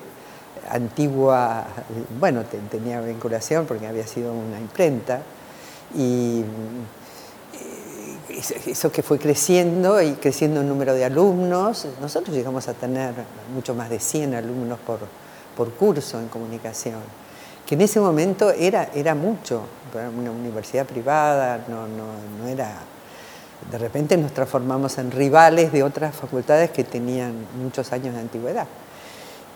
antigua, 0.69 1.65
bueno, 2.19 2.43
tenía 2.69 3.01
vinculación 3.01 3.65
porque 3.65 3.87
había 3.87 4.05
sido 4.05 4.31
una 4.33 4.59
imprenta, 4.59 5.21
y 5.95 6.43
eso 8.65 8.91
que 8.91 9.03
fue 9.03 9.19
creciendo 9.19 10.01
y 10.01 10.13
creciendo 10.13 10.61
el 10.61 10.67
número 10.67 10.93
de 10.93 11.05
alumnos, 11.05 11.87
nosotros 12.01 12.35
llegamos 12.35 12.67
a 12.67 12.73
tener 12.73 13.13
mucho 13.53 13.75
más 13.75 13.89
de 13.89 13.99
100 13.99 14.35
alumnos 14.35 14.79
por, 14.79 14.99
por 15.55 15.71
curso 15.73 16.19
en 16.19 16.27
comunicación, 16.27 16.99
que 17.65 17.75
en 17.75 17.81
ese 17.81 17.99
momento 17.99 18.51
era, 18.51 18.89
era 18.93 19.15
mucho, 19.15 19.61
para 19.93 20.09
una 20.09 20.31
universidad 20.31 20.85
privada, 20.85 21.65
no, 21.67 21.87
no, 21.87 22.05
no 22.39 22.47
era 22.47 22.81
de 23.69 23.77
repente 23.77 24.17
nos 24.17 24.33
transformamos 24.33 24.97
en 24.97 25.11
rivales 25.11 25.71
de 25.71 25.83
otras 25.83 26.15
facultades 26.15 26.71
que 26.71 26.83
tenían 26.83 27.33
muchos 27.61 27.91
años 27.93 28.15
de 28.15 28.21
antigüedad. 28.21 28.65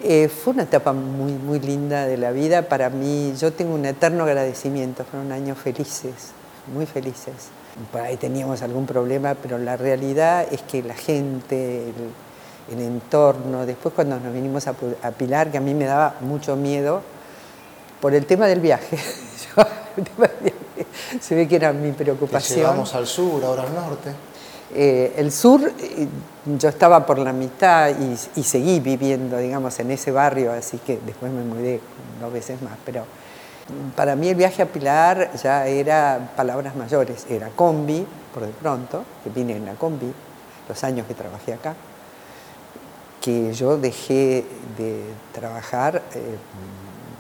Eh, 0.04 0.28
fue 0.28 0.54
una 0.54 0.64
etapa 0.64 0.94
muy, 0.94 1.34
muy 1.34 1.60
linda 1.60 2.06
de 2.06 2.18
la 2.18 2.32
vida. 2.32 2.64
Para 2.64 2.90
mí, 2.90 3.34
yo 3.40 3.54
tengo 3.54 3.74
un 3.74 3.86
eterno 3.86 4.26
agradecimiento, 4.26 5.06
fueron 5.06 5.32
años 5.32 5.58
felices, 5.58 6.34
muy 6.74 6.86
felices. 6.86 7.34
Por 7.92 8.02
ahí 8.02 8.16
teníamos 8.16 8.62
algún 8.62 8.86
problema, 8.86 9.36
pero 9.36 9.58
la 9.58 9.76
realidad 9.76 10.48
es 10.50 10.62
que 10.62 10.82
la 10.82 10.94
gente, 10.94 11.92
el, 12.72 12.80
entorno, 12.80 13.66
después 13.66 13.94
cuando 13.94 14.18
nos 14.20 14.34
vinimos 14.34 14.66
a, 14.68 14.74
Pilar, 15.12 15.52
que 15.52 15.58
a 15.58 15.62
mí 15.62 15.74
me 15.74 15.86
daba 15.86 16.16
mucho 16.22 16.56
miedo 16.56 17.02
por 18.00 18.14
el 18.14 18.26
tema 18.26 18.48
del 18.48 18.62
viaje. 18.62 18.98
se 21.20 21.36
ve 21.36 21.48
que 21.48 21.58
era 21.58 21.74
mi 21.74 21.92
preocupación. 21.92 22.64
Vamos 22.64 22.96
al 22.96 23.08
sur, 23.08 23.44
ahora 23.44 23.64
al 23.64 23.76
norte. 23.76 24.12
Eh, 24.74 25.14
el 25.18 25.32
sur, 25.32 25.72
yo 26.46 26.70
estaba 26.70 27.06
por 27.06 27.20
la 27.20 27.32
mitad 27.32 27.92
y, 28.36 28.44
seguí 28.44 28.80
viviendo, 28.80 29.38
digamos, 29.38 29.80
en 29.80 29.92
ese 29.92 30.12
barrio, 30.12 30.52
así 30.52 30.80
que 30.80 31.00
después 31.06 31.32
me 31.32 31.44
mudé 31.44 31.80
dos 32.20 32.34
veces 32.34 32.62
más, 32.62 32.74
pero 32.84 33.06
para 33.96 34.16
mí 34.16 34.30
el 34.30 34.36
viaje 34.36 34.62
a 34.62 34.68
Pilar 34.68 35.32
ya 35.42 35.68
era 35.68 36.34
palabras 36.36 36.76
mayores, 36.76 37.26
era 37.30 37.50
combi, 37.50 38.06
por 38.34 38.46
de 38.46 38.52
pronto, 38.52 39.04
que 39.24 39.30
vine 39.30 39.56
en 39.56 39.66
la 39.66 39.74
combi, 39.74 40.14
los 40.68 40.84
años 40.84 41.08
que 41.08 41.14
trabajé 41.14 41.54
acá, 41.54 41.76
que 43.22 43.54
yo 43.54 43.78
dejé 43.78 44.46
de 44.78 45.04
trabajar 45.34 46.04
eh, 46.14 46.38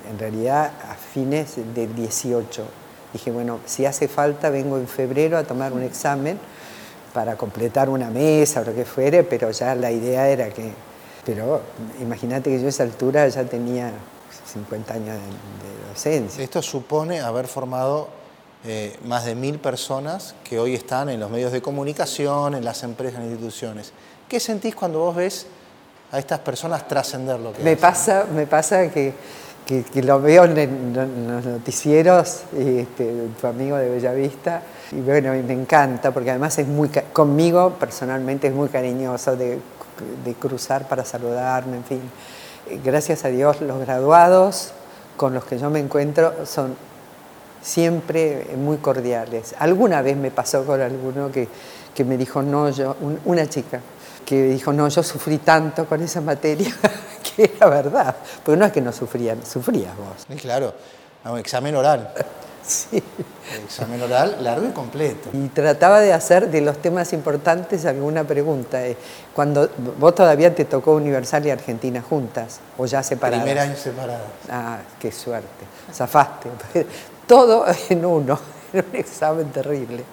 en 0.09 0.19
realidad 0.19 0.71
a 0.89 0.95
fines 0.95 1.55
del 1.73 1.95
18. 1.95 2.63
Dije, 3.11 3.31
bueno, 3.31 3.59
si 3.65 3.85
hace 3.85 4.07
falta, 4.07 4.49
vengo 4.49 4.77
en 4.77 4.87
febrero 4.87 5.37
a 5.37 5.43
tomar 5.43 5.73
un 5.73 5.81
examen 5.81 6.37
para 7.13 7.37
completar 7.37 7.89
una 7.89 8.09
mesa 8.09 8.61
o 8.61 8.65
lo 8.65 8.75
que 8.75 8.85
fuere, 8.85 9.23
pero 9.23 9.49
ya 9.51 9.73
la 9.73 9.91
idea 9.91 10.27
era 10.27 10.49
que... 10.49 10.73
Pero 11.25 11.61
imagínate 11.99 12.51
que 12.51 12.59
yo 12.59 12.67
a 12.67 12.69
esa 12.69 12.83
altura 12.83 13.27
ya 13.29 13.45
tenía 13.45 13.91
50 14.45 14.93
años 14.93 15.15
de, 15.15 15.89
docencia. 15.89 16.43
Esto 16.43 16.61
supone 16.61 17.21
haber 17.21 17.47
formado 17.47 18.09
eh, 18.65 18.97
más 19.05 19.25
de 19.25 19.35
mil 19.35 19.59
personas 19.59 20.35
que 20.43 20.59
hoy 20.59 20.73
están 20.73 21.09
en 21.09 21.19
los 21.19 21.29
medios 21.29 21.51
de 21.51 21.61
comunicación, 21.61 22.55
en 22.55 22.65
las 22.65 22.83
empresas, 22.83 23.21
en 23.21 23.31
instituciones. 23.31 23.93
¿Qué 24.27 24.39
sentís 24.39 24.75
cuando 24.75 24.99
vos 24.99 25.15
ves 25.15 25.47
a 26.11 26.19
estas 26.19 26.39
personas 26.39 26.87
trascender 26.87 27.39
lo 27.39 27.53
que 27.53 27.63
me 27.63 27.77
Pasa, 27.77 28.25
me 28.33 28.47
pasa 28.47 28.89
que, 28.89 29.13
que, 29.65 30.03
lo 30.03 30.21
veo 30.21 30.45
en, 30.45 30.93
los 31.27 31.45
noticieros, 31.45 32.43
este, 32.57 33.27
tu 33.39 33.47
amigo 33.47 33.77
de 33.77 33.89
Bellavista, 33.89 34.61
y 34.91 35.01
bueno, 35.01 35.31
me 35.31 35.53
encanta 35.53 36.11
porque 36.11 36.29
además 36.29 36.57
es 36.59 36.67
muy, 36.67 36.89
conmigo 37.11 37.71
personalmente 37.79 38.47
es 38.47 38.53
muy 38.53 38.69
cariñoso 38.69 39.35
de, 39.35 39.59
cruzar 40.39 40.87
para 40.87 41.05
saludarme, 41.05 41.77
en 41.77 41.83
fin. 41.83 42.01
Gracias 42.83 43.25
a 43.25 43.29
Dios 43.29 43.61
los 43.61 43.79
graduados 43.79 44.71
con 45.17 45.33
los 45.33 45.45
que 45.45 45.57
yo 45.57 45.69
me 45.69 45.79
encuentro 45.79 46.45
son 46.45 46.75
siempre 47.61 48.47
muy 48.57 48.77
cordiales. 48.77 49.55
Alguna 49.59 50.01
vez 50.01 50.17
me 50.17 50.31
pasó 50.31 50.65
con 50.65 50.81
alguno 50.81 51.31
que, 51.31 51.47
que 51.93 52.03
me 52.03 52.17
dijo, 52.17 52.41
no, 52.41 52.69
yo, 52.69 52.95
una 53.25 53.47
chica, 53.47 53.81
que 54.25 54.43
dijo, 54.43 54.73
no, 54.73 54.87
yo 54.87 55.03
sufrí 55.03 55.37
tanto 55.39 55.85
con 55.85 56.01
esa 56.01 56.21
materia, 56.21 56.75
que 57.35 57.53
era 57.55 57.67
verdad, 57.67 58.15
porque 58.43 58.59
no 58.59 58.65
es 58.65 58.71
que 58.71 58.81
no 58.81 58.91
sufrían, 58.91 59.45
sufrías 59.45 59.95
vos. 59.97 60.39
claro, 60.41 60.73
un 61.23 61.39
examen 61.39 61.75
oral. 61.75 62.13
Sí. 62.65 63.03
examen 63.63 64.01
oral 64.01 64.37
largo 64.41 64.67
y 64.67 64.71
completo. 64.71 65.29
Y 65.33 65.49
trataba 65.49 65.99
de 65.99 66.13
hacer 66.13 66.49
de 66.49 66.61
los 66.61 66.79
temas 66.79 67.13
importantes 67.13 67.85
alguna 67.85 68.23
pregunta. 68.23 68.85
Eh, 68.85 68.97
cuando 69.33 69.69
vos 69.99 70.15
todavía 70.15 70.53
te 70.53 70.65
tocó 70.65 70.93
Universal 70.93 71.45
y 71.45 71.51
Argentina 71.51 72.01
juntas, 72.01 72.59
o 72.77 72.85
ya 72.85 73.03
separadas. 73.03 73.43
Primer 73.43 73.59
año 73.59 73.75
separadas. 73.75 74.27
Ah, 74.49 74.79
qué 74.99 75.11
suerte. 75.11 75.65
Zafaste. 75.93 76.49
Todo 77.27 77.65
en 77.89 78.05
uno. 78.05 78.39
Era 78.73 78.85
un 78.91 78.95
examen 78.97 79.51
terrible. 79.51 80.03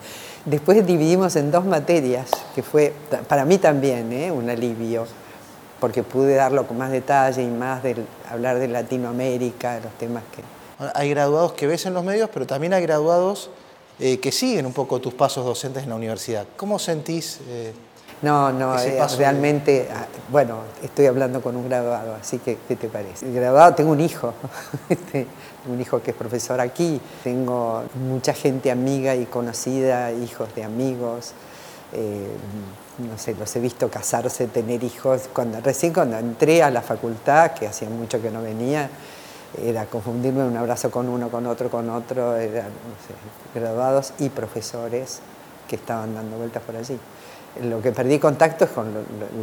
Después 0.44 0.84
dividimos 0.84 1.36
en 1.36 1.50
dos 1.50 1.64
materias, 1.64 2.28
que 2.54 2.62
fue 2.62 2.92
para 3.28 3.44
mí 3.44 3.58
también 3.58 4.12
¿eh? 4.12 4.30
un 4.30 4.50
alivio, 4.50 5.06
porque 5.78 6.02
pude 6.02 6.34
darlo 6.34 6.66
con 6.66 6.78
más 6.78 6.90
detalle 6.90 7.42
y 7.42 7.48
más 7.48 7.82
del, 7.82 8.04
hablar 8.28 8.58
de 8.58 8.66
Latinoamérica, 8.66 9.74
de 9.74 9.82
los 9.82 9.92
temas 9.92 10.24
que, 10.34 10.42
hay 10.94 11.10
graduados 11.10 11.52
que 11.52 11.66
ves 11.66 11.86
en 11.86 11.94
los 11.94 12.04
medios, 12.04 12.30
pero 12.32 12.46
también 12.46 12.72
hay 12.72 12.82
graduados 12.82 13.50
eh, 13.98 14.18
que 14.18 14.32
siguen 14.32 14.66
un 14.66 14.72
poco 14.72 15.00
tus 15.00 15.14
pasos 15.14 15.44
docentes 15.44 15.84
en 15.84 15.90
la 15.90 15.96
universidad. 15.96 16.46
¿Cómo 16.56 16.78
sentís? 16.78 17.40
Eh, 17.48 17.72
no, 18.22 18.52
no, 18.52 18.78
eh, 18.78 18.98
realmente, 19.18 19.88
ah, 19.92 20.06
bueno, 20.28 20.60
estoy 20.82 21.06
hablando 21.06 21.42
con 21.42 21.56
un 21.56 21.68
graduado, 21.68 22.14
así 22.14 22.38
que, 22.38 22.58
¿qué 22.68 22.76
te 22.76 22.88
parece? 22.88 23.26
El 23.26 23.34
graduado, 23.34 23.74
tengo 23.74 23.90
un 23.90 24.00
hijo, 24.00 24.32
este, 24.88 25.26
un 25.68 25.80
hijo 25.80 26.00
que 26.02 26.12
es 26.12 26.16
profesor 26.16 26.60
aquí, 26.60 27.00
tengo 27.22 27.82
mucha 28.08 28.32
gente 28.32 28.70
amiga 28.70 29.14
y 29.14 29.26
conocida, 29.26 30.12
hijos 30.12 30.54
de 30.54 30.64
amigos, 30.64 31.34
no 32.98 33.18
sé, 33.18 33.34
los 33.34 33.54
he 33.54 33.60
visto 33.60 33.90
casarse, 33.90 34.46
tener 34.46 34.82
hijos. 34.82 35.28
Cuando, 35.32 35.60
recién 35.60 35.92
cuando 35.92 36.18
entré 36.18 36.62
a 36.62 36.70
la 36.70 36.82
facultad, 36.82 37.52
que 37.52 37.66
hacía 37.66 37.88
mucho 37.90 38.20
que 38.20 38.30
no 38.30 38.42
venía, 38.42 38.88
era 39.60 39.86
confundirme 39.86 40.44
un 40.44 40.56
abrazo 40.56 40.90
con 40.90 41.08
uno, 41.08 41.28
con 41.28 41.46
otro, 41.46 41.70
con 41.70 41.88
otro, 41.90 42.36
eran 42.36 42.70
graduados 43.54 44.14
y 44.18 44.28
profesores 44.28 45.20
que 45.68 45.76
estaban 45.76 46.14
dando 46.14 46.36
vueltas 46.36 46.62
por 46.62 46.76
allí. 46.76 46.98
Lo 47.62 47.82
que 47.82 47.92
perdí 47.92 48.18
contacto 48.18 48.64
es 48.64 48.70
con 48.70 48.90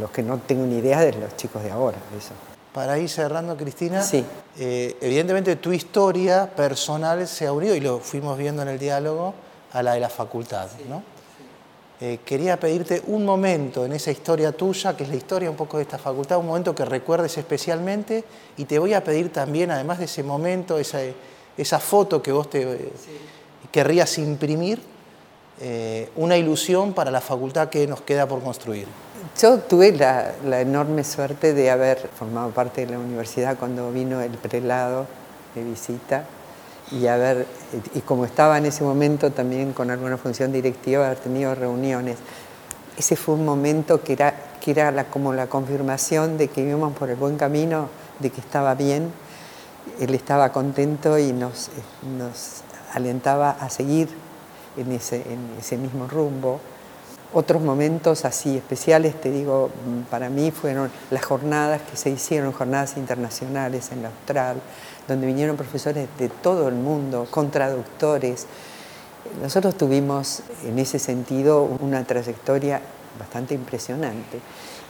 los 0.00 0.10
que 0.10 0.22
no 0.22 0.38
tengo 0.38 0.66
ni 0.66 0.78
idea 0.78 1.00
de 1.00 1.12
los 1.12 1.36
chicos 1.36 1.62
de 1.62 1.70
ahora. 1.70 1.98
Eso. 2.16 2.32
Para 2.72 2.98
ir 2.98 3.08
cerrando, 3.08 3.56
Cristina, 3.56 4.02
sí. 4.02 4.24
Eh, 4.58 4.96
evidentemente 5.00 5.56
tu 5.56 5.72
historia 5.72 6.48
personal 6.54 7.26
se 7.26 7.46
ha 7.46 7.52
unido, 7.52 7.74
y 7.74 7.80
lo 7.80 7.98
fuimos 7.98 8.36
viendo 8.36 8.62
en 8.62 8.68
el 8.68 8.78
diálogo, 8.78 9.34
a 9.72 9.82
la 9.82 9.94
de 9.94 10.00
la 10.00 10.08
facultad. 10.08 10.68
¿no? 10.88 11.02
Eh, 12.02 12.20
quería 12.24 12.58
pedirte 12.58 13.02
un 13.08 13.26
momento 13.26 13.84
en 13.84 13.92
esa 13.92 14.10
historia 14.10 14.52
tuya, 14.52 14.96
que 14.96 15.04
es 15.04 15.10
la 15.10 15.16
historia 15.16 15.50
un 15.50 15.56
poco 15.56 15.76
de 15.76 15.82
esta 15.82 15.98
facultad, 15.98 16.38
un 16.38 16.46
momento 16.46 16.74
que 16.74 16.86
recuerdes 16.86 17.36
especialmente 17.36 18.24
y 18.56 18.64
te 18.64 18.78
voy 18.78 18.94
a 18.94 19.04
pedir 19.04 19.30
también, 19.30 19.70
además 19.70 19.98
de 19.98 20.06
ese 20.06 20.22
momento, 20.22 20.78
esa, 20.78 21.00
esa 21.58 21.78
foto 21.78 22.22
que 22.22 22.32
vos 22.32 22.48
te 22.48 22.90
querrías 23.70 24.16
imprimir, 24.16 24.80
eh, 25.60 26.08
una 26.16 26.38
ilusión 26.38 26.94
para 26.94 27.10
la 27.10 27.20
facultad 27.20 27.68
que 27.68 27.86
nos 27.86 28.00
queda 28.00 28.26
por 28.26 28.42
construir. 28.42 28.86
Yo 29.38 29.58
tuve 29.58 29.92
la, 29.92 30.32
la 30.46 30.62
enorme 30.62 31.04
suerte 31.04 31.52
de 31.52 31.70
haber 31.70 31.98
formado 32.18 32.48
parte 32.50 32.86
de 32.86 32.92
la 32.92 32.98
universidad 32.98 33.58
cuando 33.58 33.92
vino 33.92 34.22
el 34.22 34.32
prelado 34.38 35.06
de 35.54 35.64
visita 35.64 36.24
y 36.90 37.06
haber, 37.06 37.46
y 37.94 38.00
como 38.00 38.24
estaba 38.24 38.58
en 38.58 38.66
ese 38.66 38.82
momento 38.82 39.30
también 39.30 39.72
con 39.72 39.90
alguna 39.90 40.16
función 40.16 40.52
directiva, 40.52 41.06
haber 41.06 41.18
tenido 41.18 41.54
reuniones. 41.54 42.18
Ese 42.98 43.16
fue 43.16 43.34
un 43.34 43.44
momento 43.44 44.02
que 44.02 44.14
era, 44.14 44.34
que 44.60 44.72
era 44.72 45.04
como 45.04 45.32
la 45.32 45.46
confirmación 45.46 46.36
de 46.36 46.48
que 46.48 46.62
íbamos 46.62 46.96
por 46.96 47.10
el 47.10 47.16
buen 47.16 47.36
camino, 47.36 47.88
de 48.18 48.30
que 48.30 48.40
estaba 48.40 48.74
bien. 48.74 49.12
Él 50.00 50.14
estaba 50.14 50.52
contento 50.52 51.18
y 51.18 51.32
nos, 51.32 51.70
nos 52.18 52.62
alentaba 52.92 53.50
a 53.50 53.70
seguir 53.70 54.08
en 54.76 54.92
ese, 54.92 55.16
en 55.16 55.58
ese 55.58 55.76
mismo 55.76 56.06
rumbo. 56.08 56.60
Otros 57.32 57.62
momentos 57.62 58.24
así 58.24 58.56
especiales, 58.56 59.20
te 59.20 59.30
digo, 59.30 59.70
para 60.10 60.28
mí 60.28 60.50
fueron 60.50 60.90
las 61.12 61.24
jornadas 61.24 61.80
que 61.82 61.96
se 61.96 62.10
hicieron, 62.10 62.50
jornadas 62.50 62.96
internacionales 62.96 63.92
en 63.92 64.02
la 64.02 64.08
Austral, 64.08 64.60
donde 65.06 65.28
vinieron 65.28 65.56
profesores 65.56 66.08
de 66.18 66.28
todo 66.28 66.66
el 66.66 66.74
mundo, 66.74 67.28
con 67.30 67.52
traductores. 67.52 68.48
Nosotros 69.40 69.76
tuvimos 69.76 70.42
en 70.66 70.80
ese 70.80 70.98
sentido 70.98 71.62
una 71.80 72.02
trayectoria 72.02 72.80
bastante 73.16 73.54
impresionante. 73.54 74.40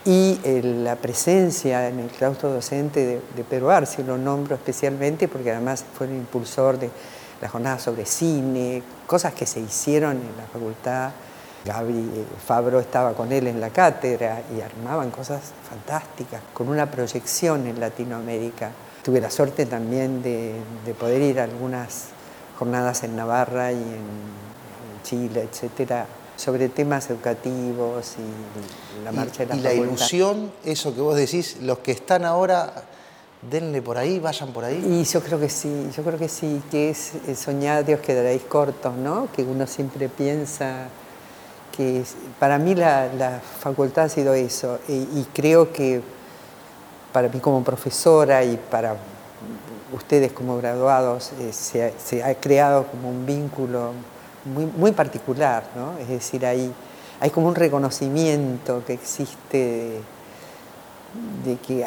Y 0.07 0.41
eh, 0.43 0.63
la 0.63 0.97
presencia 0.97 1.89
en 1.89 1.99
el 1.99 2.09
claustro 2.09 2.51
docente 2.51 3.05
de, 3.05 3.21
de 3.37 3.45
Pedro 3.45 3.71
Arce, 3.71 4.03
lo 4.03 4.17
nombro 4.17 4.55
especialmente 4.55 5.29
porque 5.29 5.51
además 5.51 5.85
fue 5.93 6.07
el 6.07 6.15
impulsor 6.15 6.79
de 6.79 6.91
la 7.43 7.51
jornada 7.51 7.79
sobre 7.79 8.07
cine, 8.07 8.83
cosas 9.07 9.35
que 9.35 9.45
se 9.45 9.61
hicieron 9.61 10.13
en 10.13 10.37
la 10.39 10.47
facultad 10.51 11.11
Gaby 11.65 11.93
eh, 11.93 12.25
Fabro 12.47 12.81
estaba 12.81 13.13
con 13.13 13.33
él 13.33 13.47
en 13.47 13.61
la 13.61 13.71
cátedra 13.71 14.43
y 14.57 14.61
armaban 14.61 15.11
cosas 15.11 15.41
fantásticas, 15.69 16.41
con 16.55 16.69
una 16.69 16.91
proyección 16.91 17.67
en 17.67 17.79
Latinoamérica. 17.79 18.71
Tuve 19.03 19.21
la 19.21 19.31
suerte 19.31 19.67
también 19.67 20.23
de, 20.23 20.55
poder 20.99 21.23
ir 21.23 21.41
a 21.41 21.45
algunas 21.45 22.09
jornadas 22.59 23.03
en 23.05 23.17
Navarra 23.17 23.73
y 23.73 23.77
en, 23.77 24.41
Chile, 25.03 25.49
etcétera, 25.51 26.05
sobre 26.37 26.69
temas 26.69 27.09
educativos 27.09 28.17
y 28.19 29.03
la 29.03 29.11
marcha 29.13 29.47
de 29.47 29.49
la 29.49 29.57
Y 29.57 29.61
la 29.61 29.73
ilusión, 29.73 30.53
eso 30.63 30.95
que 30.95 31.01
vos 31.01 31.17
decís, 31.17 31.57
los 31.63 31.79
que 31.79 31.93
están 31.93 32.27
ahora, 32.27 32.85
denle 33.51 33.81
por 33.81 33.97
ahí, 33.97 34.19
vayan 34.19 34.53
por 34.53 34.65
ahí. 34.65 34.85
Y 34.87 35.05
yo 35.05 35.23
creo 35.23 35.41
que 35.41 35.49
sí, 35.49 35.89
yo 35.97 36.03
creo 36.03 36.19
que 36.19 36.29
sí, 36.29 36.63
que 36.71 36.91
es 36.91 37.13
soñar, 37.35 37.87
Dios 37.87 38.01
quedaréis 38.01 38.43
cortos, 38.43 38.95
¿no? 38.95 39.29
Que 39.35 39.43
uno 39.43 39.67
siempre 39.67 40.11
piensa 40.11 40.89
que 41.77 42.05
para 42.39 42.59
mí 42.59 42.75
la, 42.75 43.41
facultad 43.61 44.05
ha 44.05 44.09
sido 44.09 44.35
eso 44.35 44.79
y, 44.89 45.25
creo 45.33 45.73
que 45.73 46.03
para 47.13 47.29
mí 47.29 47.41
como 47.41 47.63
profesora 47.65 48.45
y 48.45 48.57
para 48.57 48.97
ustedes 49.93 50.33
como 50.33 50.57
graduados 50.59 51.33
eh, 51.41 51.53
se, 51.53 52.23
ha, 52.23 52.35
creado 52.35 52.87
como 52.87 53.11
un 53.11 53.27
vínculo 53.27 53.93
muy, 54.45 54.67
muy 54.67 54.93
particular, 54.93 55.65
¿no? 55.75 55.99
Es 55.99 56.09
decir, 56.09 56.47
hay, 56.47 56.73
hay 57.21 57.31
como 57.31 57.49
un 57.49 57.55
reconocimiento 57.55 58.83
que 58.87 58.95
existe 58.95 60.01
de, 61.45 61.57
que 61.57 61.87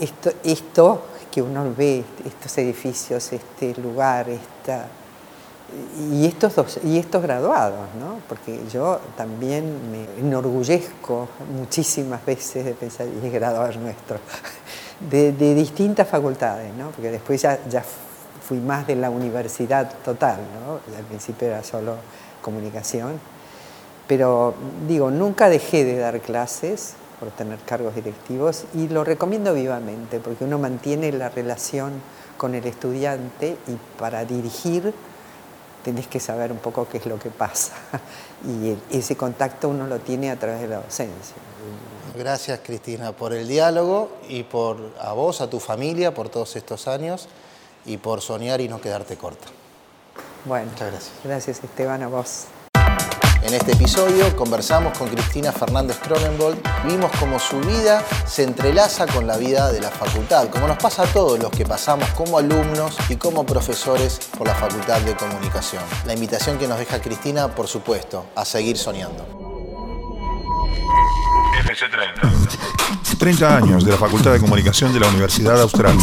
esto, 0.00 0.30
esto 0.44 1.02
que 1.30 1.42
uno 1.42 1.74
ve, 1.76 2.04
estos 2.24 2.56
edificios, 2.58 3.32
este 3.32 3.74
lugar, 3.80 4.28
esta, 4.28 4.86
y 6.10 6.26
estos, 6.26 6.54
dos, 6.54 6.80
y 6.84 6.98
estos 6.98 7.22
graduados, 7.22 7.94
¿no? 7.98 8.18
porque 8.28 8.60
yo 8.70 9.00
también 9.16 9.90
me 9.90 10.20
enorgullezco 10.20 11.28
muchísimas 11.56 12.24
veces 12.24 12.64
de 12.64 12.72
pensar, 12.72 13.06
y 13.06 13.26
es 13.26 13.32
graduado 13.32 13.72
nuestro, 13.80 14.18
de, 15.10 15.32
distintas 15.54 16.08
facultades, 16.08 16.72
¿no? 16.74 16.90
porque 16.90 17.10
después 17.10 17.40
ya, 17.42 17.58
ya 17.68 17.84
fui 18.46 18.58
más 18.58 18.86
de 18.86 18.96
la 18.96 19.10
universidad 19.10 19.92
total, 20.04 20.40
¿no? 20.66 20.80
al 20.96 21.04
principio 21.04 21.48
era 21.48 21.62
solo 21.62 21.96
comunicación, 22.42 23.20
pero 24.06 24.54
digo, 24.88 25.10
nunca 25.10 25.48
dejé 25.48 25.84
de 25.84 25.98
dar 25.98 26.20
clases 26.20 26.94
por 27.20 27.30
tener 27.30 27.58
cargos 27.60 27.94
directivos 27.94 28.64
y 28.74 28.88
lo 28.88 29.04
recomiendo 29.04 29.54
vivamente 29.54 30.18
porque 30.18 30.44
uno 30.44 30.58
mantiene 30.58 31.12
la 31.12 31.28
relación 31.28 31.92
con 32.36 32.56
el 32.56 32.66
estudiante 32.66 33.56
y 33.68 33.76
para 33.98 34.24
dirigir 34.24 34.92
tenés 35.84 36.06
que 36.06 36.20
saber 36.20 36.52
un 36.52 36.58
poco 36.58 36.88
qué 36.88 36.98
es 36.98 37.06
lo 37.06 37.18
que 37.18 37.30
pasa 37.30 37.74
y 38.46 38.76
ese 38.96 39.16
contacto 39.16 39.68
uno 39.68 39.86
lo 39.86 39.98
tiene 40.00 40.30
a 40.30 40.38
través 40.38 40.60
de 40.60 40.68
la 40.68 40.76
docencia. 40.76 41.36
Gracias 42.16 42.60
Cristina 42.62 43.12
por 43.12 43.32
el 43.32 43.48
diálogo 43.48 44.10
y 44.28 44.42
por 44.42 44.92
a 45.00 45.12
vos, 45.12 45.40
a 45.40 45.48
tu 45.48 45.60
familia, 45.60 46.12
por 46.14 46.28
todos 46.28 46.56
estos 46.56 46.86
años 46.88 47.28
y 47.86 47.96
por 47.96 48.20
soñar 48.20 48.60
y 48.60 48.68
no 48.68 48.80
quedarte 48.80 49.16
corta. 49.16 49.46
Bueno, 50.44 50.70
muchas 50.70 50.90
gracias. 50.90 51.12
Gracias 51.24 51.64
Esteban, 51.64 52.02
a 52.02 52.08
vos. 52.08 52.46
En 53.44 53.54
este 53.54 53.72
episodio 53.72 54.34
conversamos 54.36 54.96
con 54.96 55.08
Cristina 55.08 55.50
Fernández 55.50 55.98
Cronenbold, 55.98 56.58
vimos 56.86 57.10
cómo 57.18 57.40
su 57.40 57.58
vida 57.60 58.04
se 58.24 58.44
entrelaza 58.44 59.06
con 59.06 59.26
la 59.26 59.36
vida 59.36 59.72
de 59.72 59.80
la 59.80 59.90
facultad, 59.90 60.48
como 60.48 60.68
nos 60.68 60.76
pasa 60.76 61.02
a 61.02 61.06
todos 61.06 61.40
los 61.40 61.50
que 61.50 61.64
pasamos 61.64 62.08
como 62.10 62.38
alumnos 62.38 62.96
y 63.08 63.16
como 63.16 63.44
profesores 63.44 64.20
por 64.38 64.46
la 64.46 64.54
Facultad 64.54 65.00
de 65.00 65.16
Comunicación. 65.16 65.82
La 66.06 66.14
invitación 66.14 66.56
que 66.56 66.68
nos 66.68 66.78
deja 66.78 67.00
Cristina, 67.00 67.48
por 67.48 67.66
supuesto, 67.66 68.26
a 68.36 68.44
seguir 68.44 68.78
soñando. 68.78 69.26
FC30. 71.64 73.18
30 73.18 73.56
años 73.56 73.84
de 73.84 73.90
la 73.90 73.96
Facultad 73.96 74.32
de 74.32 74.40
Comunicación 74.40 74.92
de 74.94 75.00
la 75.00 75.08
Universidad 75.08 75.60
Austral. 75.60 75.96